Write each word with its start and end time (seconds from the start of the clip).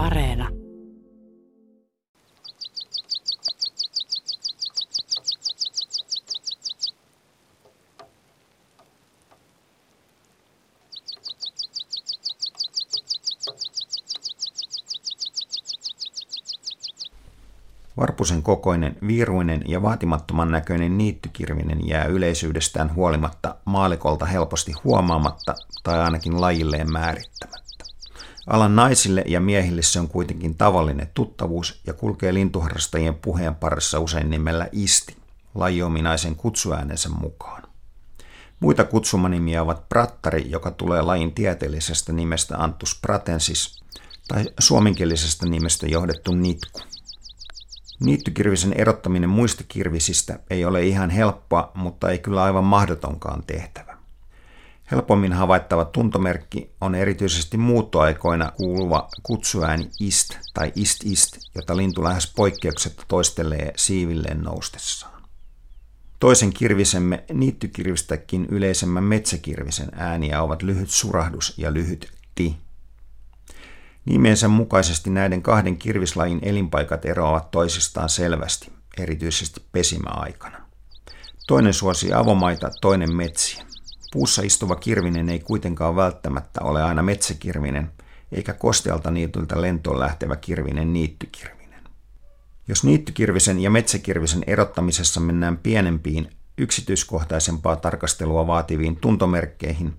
Areena. 0.00 0.48
Varpusen 17.96 18.42
kokoinen, 18.42 18.96
viiruinen 19.06 19.62
ja 19.66 19.82
vaatimattoman 19.82 20.50
näköinen 20.50 20.98
niittykirvinen 20.98 21.88
jää 21.88 22.04
yleisyydestään 22.04 22.94
huolimatta 22.94 23.54
maalikolta 23.64 24.26
helposti 24.26 24.72
huomaamatta 24.84 25.54
tai 25.82 26.00
ainakin 26.00 26.40
lajilleen 26.40 26.92
määrittämättä. 26.92 27.59
Alan 28.50 28.76
naisille 28.76 29.24
ja 29.26 29.40
miehille 29.40 29.82
se 29.82 30.00
on 30.00 30.08
kuitenkin 30.08 30.54
tavallinen 30.54 31.10
tuttavuus 31.14 31.80
ja 31.86 31.92
kulkee 31.92 32.34
lintuharrastajien 32.34 33.14
puheen 33.14 33.54
parissa 33.54 33.98
usein 33.98 34.30
nimellä 34.30 34.68
isti, 34.72 35.16
lajiominaisen 35.54 36.36
kutsuäänensä 36.36 37.08
mukaan. 37.08 37.62
Muita 38.60 38.84
kutsumanimiä 38.84 39.62
ovat 39.62 39.88
prattari, 39.88 40.50
joka 40.50 40.70
tulee 40.70 41.02
lajin 41.02 41.34
tieteellisestä 41.34 42.12
nimestä 42.12 42.58
Antus 42.58 42.98
pratensis, 43.02 43.80
tai 44.28 44.44
suomenkielisestä 44.60 45.46
nimestä 45.46 45.86
johdettu 45.86 46.32
nitku. 46.32 46.80
Niittykirvisen 48.00 48.72
erottaminen 48.72 49.30
muista 49.30 49.64
kirvisistä 49.68 50.38
ei 50.50 50.64
ole 50.64 50.82
ihan 50.82 51.10
helppoa, 51.10 51.70
mutta 51.74 52.10
ei 52.10 52.18
kyllä 52.18 52.42
aivan 52.42 52.64
mahdotonkaan 52.64 53.42
tehtävä. 53.46 53.89
Helpommin 54.90 55.32
havaittava 55.32 55.84
tuntomerkki 55.84 56.70
on 56.80 56.94
erityisesti 56.94 57.56
muuttoaikoina 57.56 58.52
kuuluva 58.56 59.08
kutsuääni 59.22 59.90
ist 60.00 60.38
tai 60.54 60.72
ist-ist, 60.76 61.38
jota 61.54 61.76
lintu 61.76 62.04
lähes 62.04 62.32
poikkeuksetta 62.36 63.02
toistelee 63.08 63.72
siivilleen 63.76 64.42
noustessaan. 64.42 65.22
Toisen 66.20 66.52
kirvisemme 66.52 67.24
niittykirvistäkin 67.32 68.46
yleisemmän 68.46 69.04
metsäkirvisen 69.04 69.88
ääniä 69.92 70.42
ovat 70.42 70.62
lyhyt 70.62 70.90
surahdus 70.90 71.54
ja 71.58 71.74
lyhyt 71.74 72.12
ti. 72.34 72.56
Nimensä 74.04 74.48
mukaisesti 74.48 75.10
näiden 75.10 75.42
kahden 75.42 75.76
kirvislajin 75.76 76.38
elinpaikat 76.42 77.04
eroavat 77.04 77.50
toisistaan 77.50 78.08
selvästi, 78.08 78.72
erityisesti 78.98 79.62
pesimäaikana. 79.72 80.60
Toinen 81.46 81.74
suosii 81.74 82.12
avomaita, 82.12 82.70
toinen 82.80 83.16
metsiä. 83.16 83.69
Puussa 84.12 84.42
istuva 84.42 84.76
kirvinen 84.76 85.28
ei 85.28 85.38
kuitenkaan 85.38 85.96
välttämättä 85.96 86.60
ole 86.62 86.82
aina 86.82 87.02
metsäkirvinen, 87.02 87.92
eikä 88.32 88.52
kostealta 88.52 89.10
niityltä 89.10 89.60
lentoon 89.60 90.00
lähtevä 90.00 90.36
kirvinen 90.36 90.92
niittykirvinen. 90.92 91.84
Jos 92.68 92.84
niittykirvisen 92.84 93.60
ja 93.60 93.70
metsäkirvisen 93.70 94.44
erottamisessa 94.46 95.20
mennään 95.20 95.56
pienempiin, 95.56 96.30
yksityiskohtaisempaa 96.58 97.76
tarkastelua 97.76 98.46
vaativiin 98.46 98.96
tuntomerkkeihin, 98.96 99.98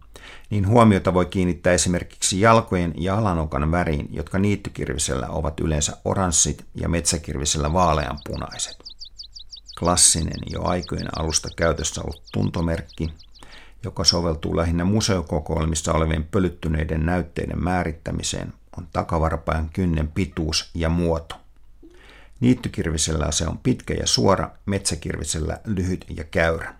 niin 0.50 0.68
huomiota 0.68 1.14
voi 1.14 1.26
kiinnittää 1.26 1.74
esimerkiksi 1.74 2.42
jalkojen 2.42 2.94
ja 2.98 3.18
alanokan 3.18 3.72
väriin, 3.72 4.08
jotka 4.12 4.40
niittykirvisellä 4.40 5.28
ovat 5.30 5.60
yleensä 5.60 5.98
oranssit 6.06 6.66
ja 6.76 6.90
metsäkirvisellä 6.90 7.74
vaaleanpunaiset. 7.74 8.78
Klassinen 9.80 10.40
jo 10.50 10.64
aikojen 10.64 11.20
alusta 11.20 11.50
käytössä 11.56 12.02
ollut 12.02 12.24
tuntomerkki, 12.34 13.14
joka 13.84 14.04
soveltuu 14.04 14.58
lähinnä 14.58 14.86
museokokoelmissa 14.86 15.94
olevien 15.94 16.24
pölyttyneiden 16.24 17.06
näytteiden 17.06 17.64
määrittämiseen, 17.64 18.54
on 18.78 18.88
takavarpajan 18.94 19.70
kynnen 19.74 20.08
pituus 20.08 20.70
ja 20.74 20.90
muoto. 20.90 21.36
Niittykirvisellä 22.40 23.32
se 23.32 23.48
on 23.48 23.58
pitkä 23.58 23.94
ja 23.94 24.08
suora, 24.08 24.52
metsäkirvisellä 24.66 25.60
lyhyt 25.66 26.06
ja 26.18 26.24
käyrä. 26.24 26.76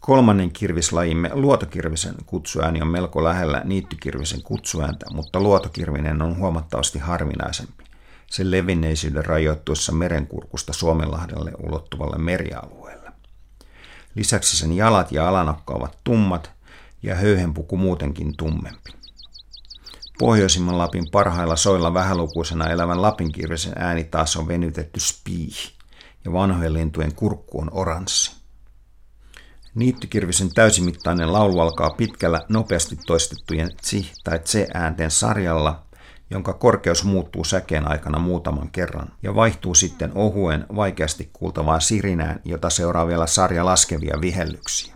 Kolmannen 0.00 0.50
kirvislajimme 0.50 1.30
luotokirvisen 1.32 2.14
kutsuääni 2.26 2.82
on 2.82 2.88
melko 2.88 3.24
lähellä 3.24 3.62
niittykirvisen 3.64 4.42
kutsuääntä, 4.42 5.06
mutta 5.10 5.40
luotokirvinen 5.40 6.22
on 6.22 6.36
huomattavasti 6.36 6.98
harvinaisempi. 6.98 7.84
Sen 8.26 8.50
levinneisyyden 8.50 9.24
rajoittuessa 9.24 9.92
merenkurkusta 9.92 10.72
Suomenlahdelle 10.72 11.52
ulottuvalle 11.58 12.18
merialueelle. 12.18 13.07
Lisäksi 14.18 14.56
sen 14.56 14.72
jalat 14.72 15.12
ja 15.12 15.28
alanokka 15.28 15.74
ovat 15.74 15.98
tummat 16.04 16.50
ja 17.02 17.14
höyhenpuku 17.14 17.76
muutenkin 17.76 18.36
tummempi. 18.36 18.92
Pohjoisimman 20.18 20.78
Lapin 20.78 21.10
parhailla 21.10 21.56
soilla 21.56 21.94
vähälukuisena 21.94 22.66
elävän 22.70 23.02
lapinkirvisen 23.02 23.72
ääni 23.76 24.04
taas 24.04 24.36
on 24.36 24.48
venytetty 24.48 25.00
spiih, 25.00 25.72
ja 26.24 26.32
vanhojen 26.32 26.72
lintujen 26.72 27.14
kurkku 27.14 27.60
on 27.60 27.68
oranssi. 27.72 28.36
Niittykirvisen 29.74 30.54
täysimittainen 30.54 31.32
laulu 31.32 31.60
alkaa 31.60 31.90
pitkällä, 31.90 32.42
nopeasti 32.48 32.96
toistettujen 33.06 33.70
tsi- 33.76 34.12
tai 34.24 34.38
tse-äänten 34.38 35.10
sarjalla, 35.10 35.82
jonka 36.30 36.52
korkeus 36.52 37.04
muuttuu 37.04 37.44
säkeen 37.44 37.90
aikana 37.90 38.18
muutaman 38.18 38.70
kerran 38.70 39.08
ja 39.22 39.34
vaihtuu 39.34 39.74
sitten 39.74 40.12
ohuen, 40.14 40.66
vaikeasti 40.76 41.30
kuultavaan 41.32 41.80
sirinään, 41.80 42.40
jota 42.44 42.70
seuraa 42.70 43.06
vielä 43.06 43.26
sarja 43.26 43.64
laskevia 43.64 44.18
vihellyksiä. 44.20 44.94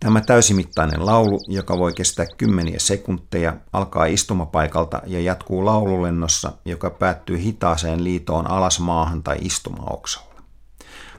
Tämä 0.00 0.20
täysimittainen 0.20 1.06
laulu, 1.06 1.40
joka 1.48 1.78
voi 1.78 1.92
kestää 1.92 2.26
kymmeniä 2.38 2.78
sekunteja, 2.78 3.56
alkaa 3.72 4.04
istumapaikalta 4.04 5.02
ja 5.06 5.20
jatkuu 5.20 5.64
laululennossa, 5.64 6.52
joka 6.64 6.90
päättyy 6.90 7.38
hitaaseen 7.38 8.04
liitoon 8.04 8.50
alas 8.50 8.80
maahan 8.80 9.22
tai 9.22 9.36
istumaoksalla. 9.40 10.34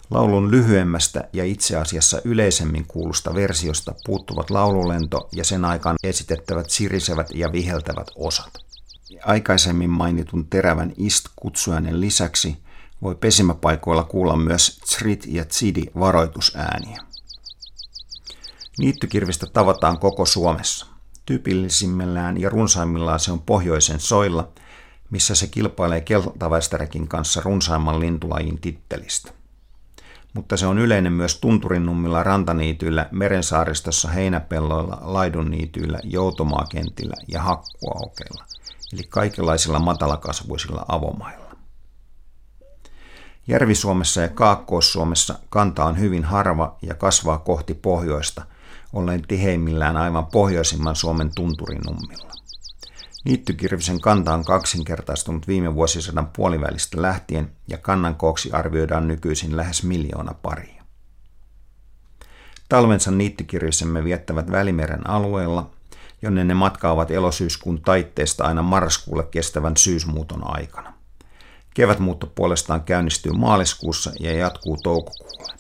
Laulun 0.10 0.52
lyhyemmästä 0.52 1.30
ja 1.34 1.46
itse 1.46 1.78
asiassa 1.78 2.22
yleisemmin 2.26 2.86
kuulusta 2.88 3.36
versiosta 3.36 3.94
puuttuvat 4.06 4.50
laululento 4.50 5.30
ja 5.32 5.44
sen 5.44 5.66
aikaan 5.66 5.96
esitettävät 6.04 6.70
sirisevät 6.70 7.28
ja 7.34 7.52
viheltävät 7.52 8.08
osat. 8.16 8.66
Aikaisemmin 9.26 9.90
mainitun 9.90 10.48
terävän 10.48 10.94
ist-kutsuäänen 10.98 12.02
lisäksi 12.02 12.58
voi 13.02 13.16
pesimäpaikoilla 13.16 14.04
kuulla 14.04 14.38
myös 14.38 14.80
tsrit 14.80 15.26
ja 15.28 15.46
tsidi 15.46 15.84
varoitusääniä. 16.00 17.02
Niittykirvistä 18.78 19.46
tavataan 19.46 20.00
koko 20.00 20.26
Suomessa. 20.26 20.86
Tyypillisimmillään 21.26 22.42
ja 22.42 22.50
runsaimmillaan 22.50 23.20
se 23.20 23.32
on 23.32 23.42
pohjoisen 23.42 24.00
soilla, 24.00 24.52
missä 25.10 25.36
se 25.36 25.48
kilpailee 25.48 26.02
keltavästäräkin 26.02 27.08
kanssa 27.08 27.42
runsaimman 27.42 28.00
lintulajin 28.00 28.62
tittelistä. 28.62 29.32
Mutta 30.34 30.58
se 30.58 30.68
on 30.68 30.78
yleinen 30.78 31.14
myös 31.14 31.40
tunturinummilla, 31.40 32.24
rantaniityillä, 32.24 33.10
merensaaristossa, 33.12 34.10
heinäpelloilla, 34.10 34.98
laidunniityillä, 35.02 36.00
joutomaakentillä 36.04 37.16
ja 37.28 37.42
hakkuaukeilla, 37.42 38.46
eli 38.94 39.04
kaikenlaisilla 39.04 39.80
matalakasvuisilla 39.80 40.86
avomailla. 40.88 41.56
Järvi-Suomessa 43.48 44.22
ja 44.22 44.30
Kaakkois-Suomessa 44.30 45.40
kanta 45.50 45.86
on 45.86 46.00
hyvin 46.00 46.24
harva 46.24 46.78
ja 46.82 46.96
kasvaa 46.96 47.38
kohti 47.38 47.74
pohjoista– 47.74 48.46
olleen 48.96 49.22
tiheimmillään 49.28 49.98
aivan 49.98 50.26
pohjoisimman 50.26 50.96
Suomen 50.96 51.32
tunturinummilla. 51.36 52.32
Niittykirvisen 53.26 54.02
kanta 54.02 54.34
on 54.34 54.46
kaksinkertaistunut 54.46 55.48
viime 55.48 55.76
vuosisadan 55.76 56.28
puolivälistä 56.28 57.02
lähtien 57.02 57.52
ja 57.68 57.78
kannan 57.78 58.16
kooksi 58.16 58.52
arvioidaan 58.52 59.08
nykyisin 59.08 59.58
lähes 59.58 59.84
miljoona 59.84 60.34
paria. 60.34 60.84
Talvensa 62.70 63.12
niittykirvisemme 63.12 64.04
viettävät 64.04 64.52
Välimeren 64.52 65.10
alueella, 65.10 65.70
jonne 66.26 66.44
ne 66.44 66.54
matkaavat 66.54 67.12
elosyyskuun 67.12 67.82
taitteesta 67.82 68.44
aina 68.44 68.62
marraskuulle 68.62 69.24
kestävän 69.24 69.78
syysmuuton 69.78 70.58
aikana. 70.58 70.94
Kevätmuutto 71.74 72.28
puolestaan 72.28 72.84
käynnistyy 72.84 73.32
maaliskuussa 73.32 74.12
ja 74.20 74.34
jatkuu 74.34 74.78
toukokuulle. 74.84 75.54